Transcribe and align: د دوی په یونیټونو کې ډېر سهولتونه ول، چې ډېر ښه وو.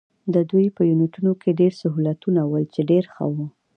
د 0.33 0.35
دوی 0.49 0.65
په 0.77 0.81
یونیټونو 0.89 1.31
کې 1.41 1.57
ډېر 1.59 1.71
سهولتونه 1.81 2.41
ول، 2.45 2.65
چې 2.73 2.81
ډېر 2.91 3.03
ښه 3.13 3.25
وو. 3.33 3.45